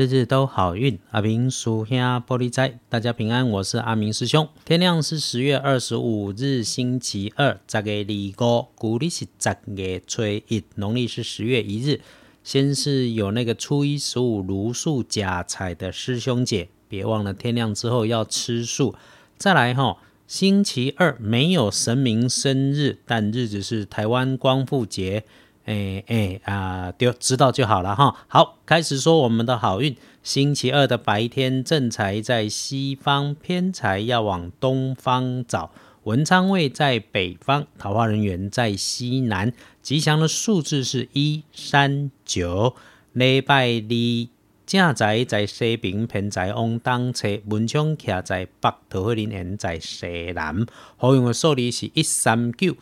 [0.00, 4.48] 日日都好运，阿明属下玻璃斋，大家平安，我是阿明师兄。
[4.64, 8.06] 天亮是十月二十五日，星期二，十月
[8.38, 12.00] 二五，古历是十月初一，农历是十月一日。
[12.42, 18.94] 先是有那个初一十五如素假彩的师兄姐，别忘了天亮之后要吃素。
[19.36, 25.24] 再来哈，星期二没有神明生日，但日子是台湾光复节。
[25.70, 28.16] 哎哎啊，丢知道就好了哈。
[28.26, 29.96] 好，开始说我们的好运。
[30.20, 35.70] 星期二的白天，正财在西方，偏财要往东方找。
[36.02, 39.52] 文昌位在北方，桃花人员在西南。
[39.80, 42.74] 吉祥的数字是一三九。
[43.12, 44.28] 礼拜二，
[44.66, 47.28] 正财在西边，偏财往东侧。
[47.46, 50.66] 文昌徛在北，桃花人缘在西南。
[50.96, 52.74] 好用的数字是一三九。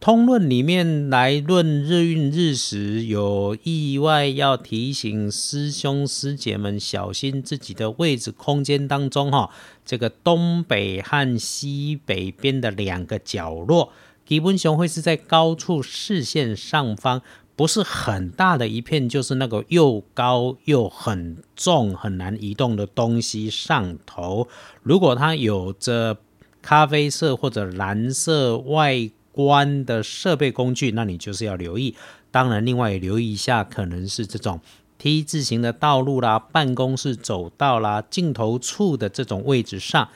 [0.00, 9.50] 通论里面来论日运日时，有意外要提醒师兄师姐们小心自己的位置空间当中哈，
[9.84, 13.92] 这个东北和西北边的两个角落，
[14.24, 17.20] 基本熊会是在高处视线上方，
[17.56, 24.46] 不是很大的一片，就是那个又高又很重、很难移动的东西上头。
[24.84, 26.18] 如果它有着
[26.62, 29.10] 咖啡色或者蓝色外，
[29.46, 31.94] 关的设备工具，那你就是要留意。
[32.32, 34.60] 当然，另外也留意一下，可能是这种
[34.98, 40.08] T 字形的道路啦、办公室走道啦、镜头处的这种位置上，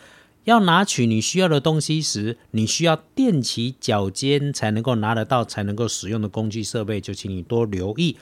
[0.43, 8.17] 要拿取你需要的东西时，你需要踮起脚尖才能够拿得到、才能够使用的工具设备，就请你多留意。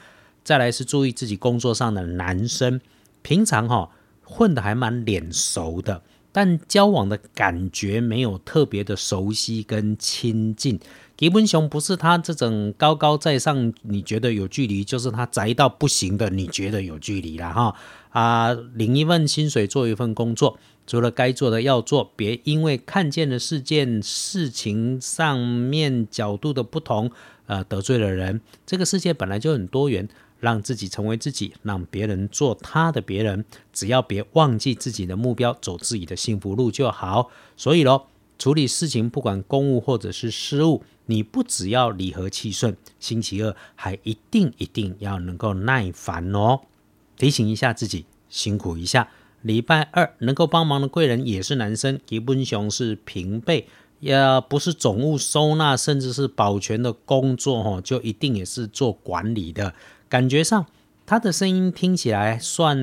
[0.44, 2.78] 再来是注意自己工作上的男生，
[3.22, 3.88] 平常哈
[4.22, 6.02] 混的还蛮脸熟的。
[6.33, 10.78] 但交往的感觉没有特别的熟悉跟亲近。
[11.17, 17.75] 吉本雄不是他这种高高在上，你觉得有距离，就是他宅到不行的，你觉得有距离了哈
[18.08, 18.53] 啊！
[18.75, 27.11] 领一份薪水做一份工作，除了该做的要做，别因为看见的事件事情上面角度的不同，
[27.45, 28.40] 呃，得罪了人。
[28.64, 30.08] 这个世界本来就很多元。
[30.40, 37.30] 让自己成为自己，让别人做他的别人，只要别忘记自己的目标，走自己的幸福路就好。
[37.56, 38.08] 所以咯，
[38.39, 46.61] 处理事情，不管公务或者是私务，你不只要理和气顺，星期二还一定一定要能够耐烦哦。
[47.17, 49.08] 提醒一下自己，辛苦一下。
[49.42, 53.67] 礼拜二能够帮忙的贵人也是男生，吉本雄是平辈，
[53.98, 54.18] 也
[54.48, 59.74] 不是总务收纳，甚至是保全的工作，哈，就一定也是做管理的。
[60.10, 60.66] 感觉上，
[61.06, 62.76] 他的声音听起来算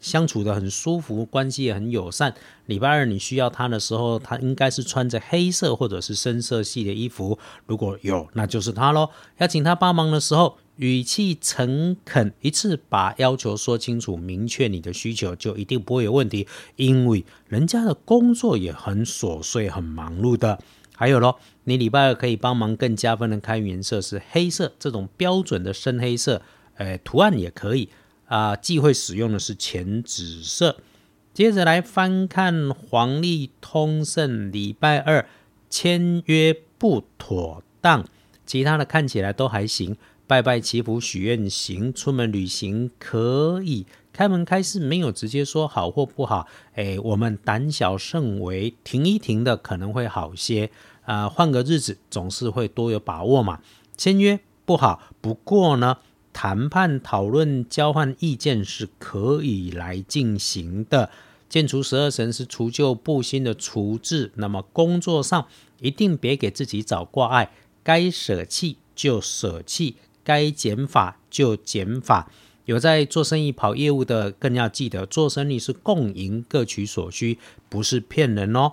[0.00, 2.32] 相处的很舒服，关系也很友善。
[2.66, 7.36] 礼拜二你需要他的时候，他应该是穿着黑色或者是深色系的衣服。
[7.66, 9.10] 如果有，那就是他喽。
[9.38, 16.46] 要请他帮忙的时候，语气诚恳，一次把要求说清楚，明确你的需求，就一定不会有问题。
[16.76, 20.60] 因为人家的工作也很琐碎、很忙碌的。
[20.96, 26.42] 还有咯，你礼拜二可以帮忙更加分的开颜色是黑色，这种标准的深黑色，
[26.78, 27.90] 诶，图案也可以
[28.26, 28.56] 啊。
[28.56, 30.78] 忌讳使用的是浅紫色。
[31.34, 35.28] 接着来翻看黄历通胜，礼拜二
[35.68, 38.04] 签约不妥当，
[38.46, 39.96] 其他的看起来都还行。
[40.26, 43.86] 拜拜祈福许愿行，出门旅行可以。
[44.16, 50.70] 开门开市没有直接说好或不好，哎，我们胆小慎微，停一停的可能会好些
[51.04, 51.28] 啊。
[51.28, 53.60] 换个日子总是会多有把握嘛。
[53.94, 55.98] 签约不好，不过呢，
[56.32, 61.10] 谈判、讨论、交换意见是可以来进行的。
[61.50, 65.46] 建除十二神是除旧布新的除字，那么工作上
[65.80, 67.50] 一定别给自己找挂碍，
[67.82, 72.30] 该舍弃就舍弃，该减法就减法。
[72.66, 77.38] 有在做生意跑业务的，更要记得做生意是共赢，各取所需，
[77.68, 78.72] 不是骗人哦。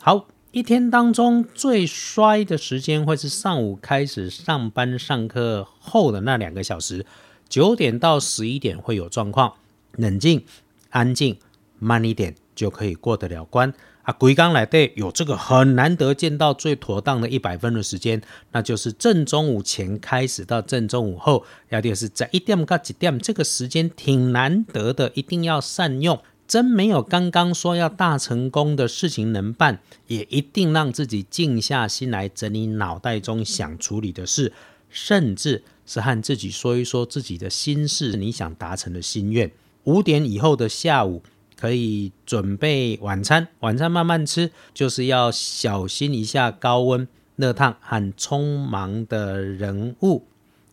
[0.00, 7.04] 好，一天当中最衰的时间会是上午开始上班上课后的那两个小时，
[7.48, 9.54] 九点到十一点会有状况，
[9.96, 10.44] 冷静、
[10.90, 11.36] 安静、
[11.78, 13.72] 慢一点就可以过得了关。
[14.02, 18.20] 啊，鬼刚来对，有这个很难得见到最妥当的一百分的时间，
[18.50, 26.18] 那就是正中午前开始到正中午后，要的是在一点到几点，这个时间挺难得的，一定要善用。
[26.48, 29.78] 真没有刚刚说要大成功的事情能办，
[30.08, 34.52] 也一定让自己静下心来整理脑袋中想处理的事，
[34.90, 39.52] 甚至是和自己说一说自己的心事，你想达成的心愿。
[39.84, 41.22] 五点以后的下午。
[41.62, 47.06] 可以准备晚餐，晚餐慢慢吃，就是要小心一下高温、
[47.36, 50.24] 热烫和匆忙的人物。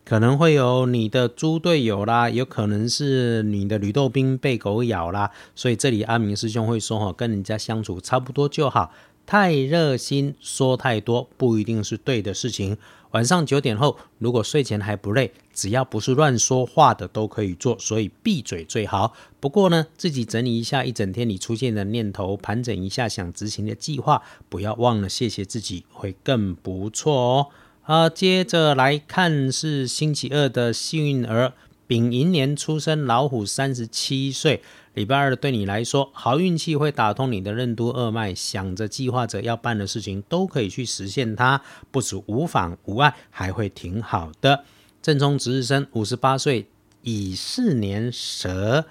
[0.04, 8.92] 可能会有你的猪队友啦，有可能是你的吕豆兵被狗咬啦，所以这里阿明师兄会说哈，跟人家相处差不多就好，
[9.30, 12.76] 太热心说太多不一定是对的事情。
[13.12, 19.12] 晚上九点后，如果睡前还不累，只要不是乱说话的都可以做，所以闭嘴最好。
[19.38, 27.46] 不过呢，自己整理一下一整天你出现的念头，盘整一下想执行的计划，不要忘了谢谢自己，会更不错哦。
[27.82, 31.52] 啊，接着来看是星期二的幸运儿，
[31.90, 34.62] 丙寅年出生，老虎，三十七岁。
[34.94, 41.60] 礼拜二对你来说，好运气会打通你的任督二脉，想着计划着要办的事情，都可以去实现它，
[41.90, 44.62] 不止无妨无碍，还会挺好的。
[45.02, 46.68] 正冲值日生，五十八岁，
[47.02, 48.84] 乙巳年蛇，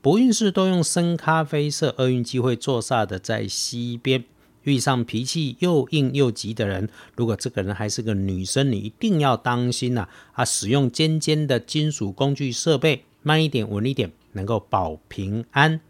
[0.00, 4.24] 不运势都用深咖啡色，厄运机会坐煞的在西边。
[4.66, 10.06] 遇上脾气又硬又急的人，如果这个人还是个女生，你一定要当心呐！
[10.34, 14.12] 啊，使用尖尖的金属工具设备，慢一点，稳一点。
[14.36, 15.80] 能够保平安。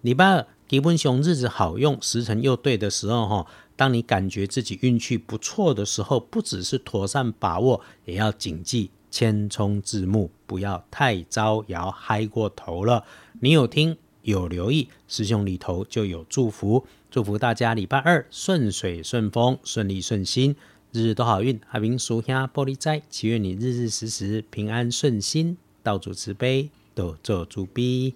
[0.00, 3.46] 礼拜二吉本熊日子好用，时辰又对的时候，哈，
[3.76, 13.04] 当你感觉自己运气不错的时候，不只是妥善把握，也要谨记千冲字幕，不要太招摇嗨过头了。
[13.40, 20.56] 你有听有留意，师兄里头就有祝福，祝福大家礼拜二顺水顺风，顺利顺心，
[20.92, 21.60] 日日都好运。
[21.70, 26.70] 阿明叔兄玻璃斋，祈愿你日日时时平安顺心，道主慈悲。
[26.94, 28.14] 多做主逼。